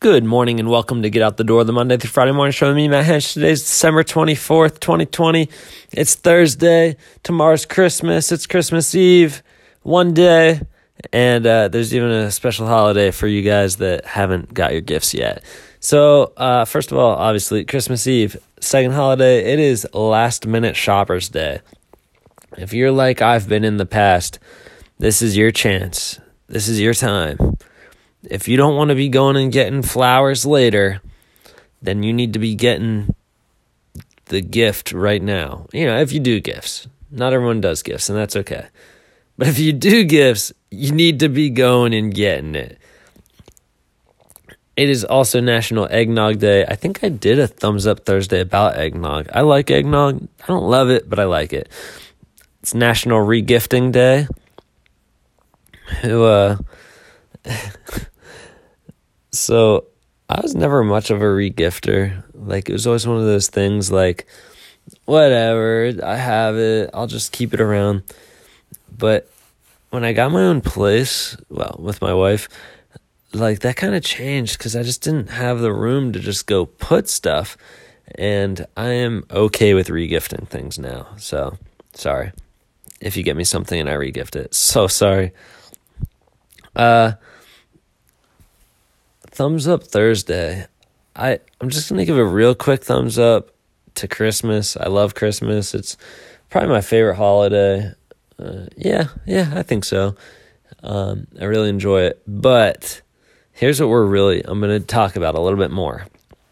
Good 0.00 0.22
morning 0.22 0.60
and 0.60 0.70
welcome 0.70 1.02
to 1.02 1.10
Get 1.10 1.22
Out 1.22 1.38
the 1.38 1.42
Door, 1.44 1.64
the 1.64 1.72
Monday 1.72 1.96
through 1.96 2.10
Friday 2.10 2.30
morning 2.30 2.52
show 2.52 2.68
with 2.68 2.76
me, 2.76 2.86
Matt 2.86 3.04
Hench. 3.04 3.32
Today's 3.32 3.62
December 3.62 4.04
24th, 4.04 4.78
2020. 4.78 5.48
It's 5.90 6.14
Thursday. 6.14 6.96
Tomorrow's 7.24 7.66
Christmas. 7.66 8.30
It's 8.30 8.46
Christmas 8.46 8.94
Eve. 8.94 9.42
One 9.82 10.14
day. 10.14 10.60
And 11.12 11.44
uh, 11.44 11.66
there's 11.66 11.92
even 11.92 12.10
a 12.10 12.30
special 12.30 12.68
holiday 12.68 13.10
for 13.10 13.26
you 13.26 13.42
guys 13.42 13.78
that 13.78 14.04
haven't 14.04 14.54
got 14.54 14.70
your 14.70 14.82
gifts 14.82 15.14
yet. 15.14 15.42
So, 15.80 16.32
uh, 16.36 16.64
first 16.64 16.92
of 16.92 16.98
all, 16.98 17.16
obviously, 17.16 17.64
Christmas 17.64 18.06
Eve. 18.06 18.36
Second 18.60 18.92
holiday, 18.92 19.52
it 19.52 19.58
is 19.58 19.84
last 19.92 20.46
minute 20.46 20.76
shoppers 20.76 21.28
day. 21.28 21.60
If 22.56 22.72
you're 22.72 22.92
like 22.92 23.20
I've 23.20 23.48
been 23.48 23.64
in 23.64 23.78
the 23.78 23.86
past, 23.86 24.38
this 24.98 25.22
is 25.22 25.36
your 25.36 25.50
chance. 25.50 26.20
This 26.46 26.68
is 26.68 26.80
your 26.80 26.94
time 26.94 27.58
if 28.22 28.48
you 28.48 28.56
don't 28.56 28.76
want 28.76 28.88
to 28.88 28.94
be 28.94 29.08
going 29.08 29.36
and 29.36 29.52
getting 29.52 29.82
flowers 29.82 30.44
later, 30.44 31.00
then 31.80 32.02
you 32.02 32.12
need 32.12 32.32
to 32.32 32.38
be 32.38 32.54
getting 32.54 33.14
the 34.26 34.40
gift 34.40 34.92
right 34.92 35.22
now. 35.22 35.66
You 35.72 35.86
know, 35.86 35.98
if 35.98 36.12
you 36.12 36.20
do 36.20 36.40
gifts, 36.40 36.86
not 37.10 37.32
everyone 37.32 37.60
does 37.60 37.82
gifts, 37.82 38.08
and 38.08 38.18
that's 38.18 38.36
okay. 38.36 38.68
But 39.36 39.48
if 39.48 39.58
you 39.58 39.72
do 39.72 40.04
gifts, 40.04 40.52
you 40.70 40.92
need 40.92 41.20
to 41.20 41.28
be 41.28 41.50
going 41.50 41.94
and 41.94 42.12
getting 42.12 42.54
it. 42.54 42.78
It 44.76 44.88
is 44.88 45.04
also 45.04 45.40
National 45.40 45.88
Eggnog 45.90 46.38
Day. 46.38 46.64
I 46.64 46.76
think 46.76 47.02
I 47.02 47.08
did 47.08 47.38
a 47.38 47.48
thumbs 47.48 47.86
up 47.86 48.04
Thursday 48.04 48.40
about 48.40 48.76
eggnog. 48.76 49.28
I 49.34 49.40
like 49.40 49.70
eggnog. 49.70 50.28
I 50.42 50.46
don't 50.46 50.68
love 50.68 50.88
it, 50.88 51.10
but 51.10 51.18
I 51.18 51.24
like 51.24 51.52
it. 51.52 51.68
It's 52.62 52.74
National 52.74 53.18
Regifting 53.18 53.90
Day. 53.90 54.28
Who, 56.02 56.22
uh, 56.22 56.58
so 59.48 59.86
I 60.28 60.42
was 60.42 60.54
never 60.54 60.84
much 60.84 61.10
of 61.10 61.22
a 61.22 61.24
regifter. 61.24 62.22
Like 62.34 62.68
it 62.68 62.74
was 62.74 62.86
always 62.86 63.06
one 63.06 63.16
of 63.16 63.24
those 63.24 63.48
things 63.48 63.90
like 63.90 64.26
whatever, 65.06 65.90
I 66.04 66.16
have 66.16 66.56
it, 66.56 66.90
I'll 66.92 67.06
just 67.06 67.32
keep 67.32 67.54
it 67.54 67.60
around. 67.62 68.02
But 68.94 69.26
when 69.88 70.04
I 70.04 70.12
got 70.12 70.32
my 70.32 70.42
own 70.42 70.60
place, 70.60 71.34
well, 71.48 71.76
with 71.78 72.02
my 72.02 72.12
wife, 72.12 72.50
like 73.32 73.60
that 73.60 73.76
kind 73.76 73.94
of 73.94 74.04
changed 74.04 74.58
cuz 74.58 74.76
I 74.76 74.82
just 74.82 75.00
didn't 75.00 75.30
have 75.30 75.60
the 75.60 75.72
room 75.72 76.12
to 76.12 76.20
just 76.20 76.46
go 76.46 76.66
put 76.66 77.08
stuff 77.08 77.56
and 78.16 78.66
I 78.76 78.90
am 78.90 79.24
okay 79.30 79.72
with 79.72 79.88
regifting 79.88 80.46
things 80.46 80.78
now. 80.78 81.08
So, 81.16 81.56
sorry 81.94 82.32
if 83.00 83.16
you 83.16 83.22
get 83.22 83.36
me 83.36 83.44
something 83.44 83.80
and 83.80 83.88
I 83.88 83.94
regift 83.94 84.36
it. 84.36 84.54
So 84.54 84.88
sorry. 84.88 85.32
Uh 86.76 87.12
thumbs 89.38 89.68
up 89.68 89.84
Thursday. 89.84 90.66
I 91.14 91.38
I'm 91.60 91.70
just 91.70 91.88
gonna 91.88 92.04
give 92.04 92.18
a 92.18 92.24
real 92.24 92.56
quick 92.56 92.82
thumbs 92.82 93.20
up 93.20 93.50
to 93.94 94.08
Christmas. 94.08 94.76
I 94.76 94.88
love 94.88 95.14
Christmas. 95.14 95.76
It's 95.76 95.96
probably 96.50 96.70
my 96.70 96.80
favorite 96.80 97.14
holiday. 97.14 97.92
Uh, 98.36 98.66
yeah, 98.76 99.10
yeah, 99.26 99.52
I 99.54 99.62
think 99.62 99.84
so. 99.84 100.16
Um, 100.82 101.28
I 101.40 101.44
really 101.44 101.68
enjoy 101.68 102.02
it. 102.02 102.20
But 102.26 103.00
here's 103.52 103.80
what 103.80 103.88
we're 103.88 104.06
really 104.06 104.42
I'm 104.44 104.60
gonna 104.60 104.80
talk 104.80 105.14
about 105.14 105.36
a 105.36 105.40
little 105.40 105.58
bit 105.58 105.70
more. 105.70 106.04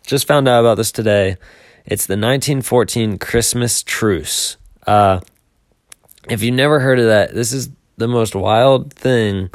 Just 0.07 0.29
found 0.29 0.47
out 0.47 0.61
about 0.61 0.77
this 0.77 0.92
today. 0.92 1.39
It's 1.87 2.07
the 2.07 2.12
1914 2.12 3.19
Christmas 3.19 3.83
truce. 3.83 4.59
Uh, 4.87 5.19
if 6.29 6.41
you 6.41 6.53
never 6.53 6.79
heard 6.79 7.01
of 7.01 7.07
that, 7.07 7.34
this 7.34 7.53
is 7.53 7.69
the 7.97 8.07
most 8.07 8.37
wild 8.37 8.92
thing 8.92 9.51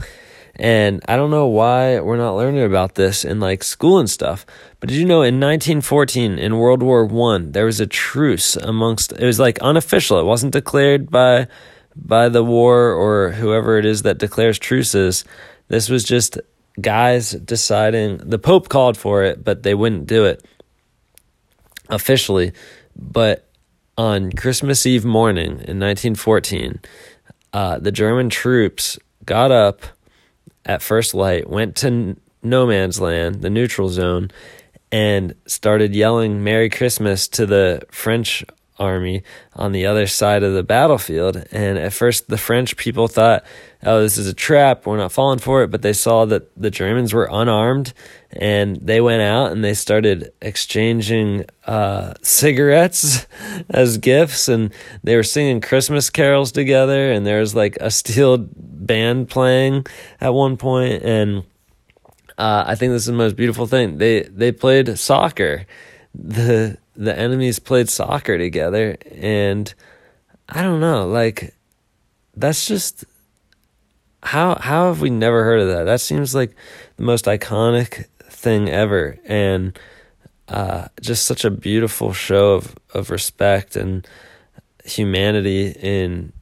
and 0.62 1.04
I 1.08 1.16
don't 1.16 1.32
know 1.32 1.48
why 1.48 2.00
we're 2.02 2.18
not 2.18 2.36
learning 2.36 2.64
about 2.64 2.94
this 2.94 3.26
in 3.26 3.40
like 3.40 3.64
school 3.64 3.98
and 3.98 4.08
stuff. 4.08 4.46
But 4.80 4.90
did 4.90 5.00
you 5.00 5.06
know 5.06 5.24
in 5.24 5.40
1914 5.40 6.38
in 6.38 6.58
World 6.60 6.84
War 6.84 7.04
1 7.04 7.54
there 7.54 7.66
was 7.66 7.80
a 7.80 7.88
truce 7.88 8.56
amongst 8.58 9.12
it 9.12 9.26
was 9.26 9.40
like 9.40 9.58
unofficial. 9.60 10.20
It 10.20 10.26
wasn't 10.26 10.54
declared 10.54 11.10
by 11.10 11.48
by 11.96 12.30
the 12.30 12.44
war 12.44 12.92
or 12.92 13.32
whoever 13.32 13.80
it 13.80 13.86
is 13.86 14.04
that 14.04 14.20
declares 14.20 14.60
truces. 14.60 15.26
This 15.68 15.90
was 15.90 16.04
just 16.04 16.38
guys 16.80 17.32
deciding 17.32 18.18
the 18.18 18.38
pope 18.38 18.70
called 18.70 18.98
for 18.98 19.24
it, 19.24 19.44
but 19.44 19.64
they 19.64 19.74
wouldn't 19.74 20.06
do 20.06 20.26
it 20.26 20.46
officially. 21.90 22.54
But 22.96 23.50
on 23.98 24.32
Christmas 24.32 24.86
Eve 24.86 25.06
morning 25.06 25.54
in 25.54 25.80
1914, 25.80 26.82
uh, 27.52 27.80
the 27.80 27.92
German 27.92 28.30
troops 28.30 29.00
got 29.26 29.50
up 29.50 29.82
at 30.66 30.82
first 30.82 31.14
light, 31.14 31.50
went 31.50 31.76
to 31.78 32.16
no 32.44 32.66
man's 32.66 33.00
land, 33.00 33.42
the 33.42 33.50
neutral 33.50 33.90
zone, 33.90 34.32
and 34.92 35.36
started 35.46 35.96
yelling 35.96 36.44
Merry 36.44 36.70
Christmas 36.70 37.28
to 37.30 37.46
the 37.46 37.84
French 37.92 38.44
army 38.82 39.24
on 39.54 39.72
the 39.72 39.86
other 39.86 40.08
side 40.08 40.44
of 40.44 40.54
the 40.54 40.64
battlefield. 40.64 41.46
And 41.52 41.78
at 41.78 41.94
first, 41.94 42.28
the 42.28 42.38
French 42.38 42.76
people 42.76 43.08
thought, 43.08 43.44
oh, 43.84 44.02
this 44.02 44.18
is 44.18 44.28
a 44.28 44.34
trap. 44.34 44.86
We're 44.86 44.98
not 44.98 45.12
falling 45.12 45.40
for 45.40 45.64
it. 45.64 45.70
But 45.70 45.84
they 45.84 45.94
saw 45.94 46.26
that 46.26 46.50
the 46.60 46.72
Germans 46.72 47.14
were 47.14 47.30
unarmed 47.32 47.94
and 48.32 48.78
they 48.78 49.00
went 49.00 49.22
out 49.22 49.52
and 49.52 49.64
they 49.64 49.74
started 49.74 50.34
exchanging 50.42 51.46
uh, 51.66 52.16
cigarettes 52.22 53.28
as 53.70 53.98
gifts. 53.98 54.48
And 54.48 54.74
they 55.04 55.16
were 55.16 55.24
singing 55.24 55.62
Christmas 55.62 56.10
carols 56.10 56.52
together. 56.52 57.12
And 57.12 57.26
there 57.26 57.40
was 57.40 57.56
like 57.56 57.78
a 57.80 57.92
steel 57.92 58.38
band 58.38 59.30
playing 59.30 59.86
at 60.20 60.34
one 60.34 60.58
point. 60.58 61.04
And 61.04 61.44
uh, 62.38 62.64
I 62.66 62.76
think 62.76 62.92
this 62.92 63.04
is 63.04 63.08
the 63.08 63.14
most 63.14 63.36
beautiful 63.36 63.68
thing. 63.68 64.00
They 64.00 64.24
they 64.24 64.52
played 64.52 64.98
soccer. 64.98 65.68
The 66.16 66.78
the 67.02 67.18
enemies 67.18 67.58
played 67.58 67.90
soccer 67.90 68.38
together 68.38 68.96
and 69.16 69.74
I 70.48 70.62
don't 70.62 70.80
know, 70.80 71.08
like 71.08 71.56
that's 72.36 72.68
just 72.68 73.06
how 74.22 74.56
how 74.60 74.90
have 74.90 75.02
we 75.02 75.10
never 75.10 75.44
heard 75.44 75.62
of 75.62 75.68
that? 75.70 75.86
That 75.86 76.00
seems 76.00 76.36
like 76.36 76.56
the 76.98 77.04
most 77.04 77.26
iconic 77.26 78.06
thing 78.26 78.70
ever 78.70 79.18
and 79.26 79.78
uh, 80.48 80.90
just 81.02 81.26
such 81.26 81.44
a 81.44 81.50
beautiful 81.50 82.14
show 82.14 82.54
of, 82.54 82.76
of 82.94 83.10
respect 83.10 83.76
and 83.76 84.08
humanity 84.86 85.72
in 85.72 86.34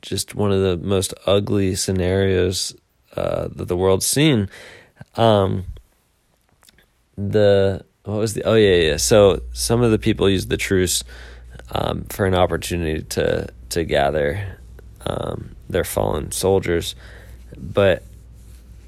just 0.00 0.36
one 0.36 0.52
of 0.52 0.60
the 0.60 0.76
most 0.76 1.12
ugly 1.26 1.74
scenarios 1.74 2.72
uh, 3.16 3.48
that 3.50 3.66
the 3.66 3.76
world's 3.76 4.06
seen. 4.06 4.48
Um, 5.16 5.64
the 7.16 7.84
what 8.08 8.20
was 8.20 8.32
the 8.32 8.42
oh 8.44 8.54
yeah 8.54 8.76
yeah. 8.76 8.96
So 8.96 9.42
some 9.52 9.82
of 9.82 9.90
the 9.90 9.98
people 9.98 10.30
used 10.30 10.48
the 10.48 10.56
truce 10.56 11.04
um, 11.72 12.04
for 12.04 12.24
an 12.24 12.34
opportunity 12.34 13.02
to 13.02 13.48
to 13.68 13.84
gather 13.84 14.58
um, 15.04 15.54
their 15.68 15.84
fallen 15.84 16.32
soldiers. 16.32 16.94
But 17.54 18.02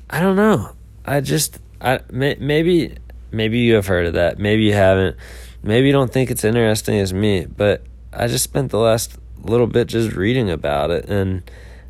i 0.09 0.21
don't 0.21 0.37
know. 0.37 0.73
I 1.05 1.21
just 1.21 1.59
i 1.83 2.01
may, 2.11 2.37
maybe 2.41 2.97
maybe 3.31 3.59
you 3.59 3.75
have 3.75 3.87
heard 3.87 4.07
of 4.07 4.15
that. 4.15 4.39
Maybe 4.39 4.63
you 4.63 4.73
haven't. 4.73 5.19
Maybe 5.63 5.89
you 5.89 5.93
don't 5.93 6.11
think 6.11 6.31
it's 6.31 6.43
interesting 6.43 6.99
as 6.99 7.13
me 7.13 7.45
but 7.45 7.85
i 8.15 8.27
just 8.27 8.43
spent 8.43 8.71
the 8.71 8.79
last 8.79 9.19
little 9.43 9.67
bit 9.67 9.87
just 9.87 10.17
reading 10.17 10.51
about 10.51 10.91
it. 10.91 11.11
And 11.11 11.43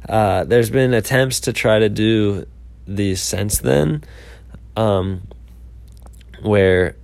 uh, 0.08 0.42
there's 0.42 0.70
been 0.70 0.92
attempts 0.94 1.38
to 1.40 1.52
try 1.52 1.78
to 1.78 1.88
do 1.88 2.46
these 2.88 3.22
since 3.22 3.58
then 3.58 4.02
um, 4.76 5.22
where 6.42 6.96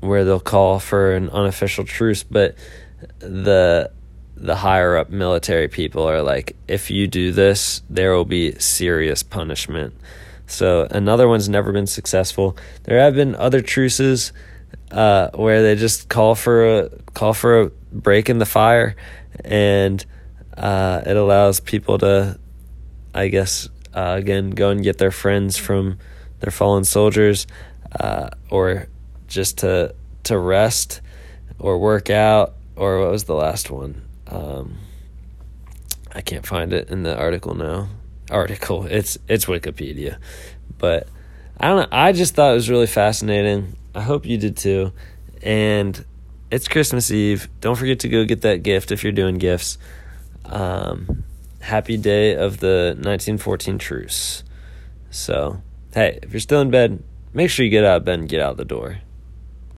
where 0.00 0.24
they'll 0.24 0.40
call 0.40 0.80
for 0.80 1.14
an 1.14 1.28
unofficial 1.30 1.84
truce, 1.84 2.22
but 2.22 2.54
the 3.18 3.90
the 4.36 4.56
higher 4.56 4.96
up 4.96 5.10
military 5.10 5.68
people 5.68 6.08
are 6.08 6.22
like, 6.22 6.56
if 6.66 6.90
you 6.90 7.06
do 7.06 7.30
this, 7.30 7.82
there 7.90 8.14
will 8.14 8.24
be 8.24 8.58
serious 8.58 9.22
punishment. 9.22 9.94
So 10.46 10.88
another 10.90 11.28
one's 11.28 11.48
never 11.48 11.72
been 11.72 11.86
successful. 11.86 12.56
There 12.84 12.98
have 12.98 13.14
been 13.14 13.34
other 13.34 13.60
truces 13.60 14.32
uh, 14.90 15.28
where 15.34 15.62
they 15.62 15.76
just 15.76 16.08
call 16.08 16.34
for 16.34 16.78
a 16.78 16.88
call 17.12 17.34
for 17.34 17.60
a 17.60 17.66
break 17.92 18.30
in 18.30 18.38
the 18.38 18.46
fire, 18.46 18.96
and 19.44 20.04
uh, 20.56 21.02
it 21.04 21.16
allows 21.16 21.60
people 21.60 21.98
to, 21.98 22.38
I 23.14 23.28
guess, 23.28 23.68
uh, 23.94 24.16
again 24.18 24.50
go 24.50 24.70
and 24.70 24.82
get 24.82 24.98
their 24.98 25.10
friends 25.10 25.56
from 25.56 25.98
their 26.40 26.50
fallen 26.50 26.84
soldiers, 26.84 27.46
uh, 27.98 28.30
or 28.48 28.88
just 29.28 29.58
to 29.58 29.94
to 30.24 30.38
rest 30.38 31.00
or 31.58 31.78
work 31.78 32.10
out 32.10 32.54
or 32.76 33.00
what 33.00 33.10
was 33.10 33.24
the 33.24 33.34
last 33.34 33.70
one? 33.70 34.02
Um, 34.26 34.78
I 36.12 36.20
can't 36.20 36.46
find 36.46 36.72
it 36.72 36.88
in 36.88 37.02
the 37.02 37.16
article 37.16 37.54
now. 37.54 37.88
Article. 38.30 38.86
It's 38.90 39.18
it's 39.28 39.46
Wikipedia, 39.46 40.18
but 40.78 41.08
I 41.58 41.68
don't 41.68 41.80
know. 41.80 41.88
I 41.96 42.12
just 42.12 42.34
thought 42.34 42.52
it 42.52 42.54
was 42.54 42.70
really 42.70 42.86
fascinating. 42.86 43.76
I 43.94 44.02
hope 44.02 44.24
you 44.24 44.38
did 44.38 44.56
too. 44.56 44.92
And 45.42 46.04
it's 46.50 46.68
Christmas 46.68 47.10
Eve. 47.10 47.48
Don't 47.60 47.76
forget 47.76 48.00
to 48.00 48.08
go 48.08 48.24
get 48.24 48.42
that 48.42 48.62
gift 48.62 48.92
if 48.92 49.02
you're 49.02 49.12
doing 49.12 49.38
gifts. 49.38 49.78
Um, 50.44 51.24
happy 51.60 51.96
day 51.96 52.34
of 52.34 52.58
the 52.60 52.94
1914 52.96 53.78
truce. 53.78 54.42
So, 55.10 55.62
hey, 55.94 56.18
if 56.22 56.32
you're 56.32 56.40
still 56.40 56.60
in 56.60 56.70
bed, 56.70 57.02
make 57.32 57.50
sure 57.50 57.64
you 57.64 57.70
get 57.70 57.84
out 57.84 57.98
of 57.98 58.04
bed 58.04 58.20
and 58.20 58.28
get 58.28 58.40
out 58.40 58.56
the 58.56 58.64
door. 58.64 58.98